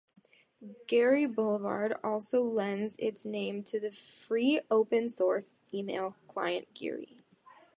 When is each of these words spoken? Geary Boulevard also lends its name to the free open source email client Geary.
Geary 0.87 1.27
Boulevard 1.27 1.93
also 2.03 2.41
lends 2.41 2.95
its 2.97 3.23
name 3.23 3.61
to 3.65 3.79
the 3.79 3.91
free 3.91 4.59
open 4.71 5.09
source 5.09 5.53
email 5.71 6.15
client 6.27 6.73
Geary. 6.73 7.19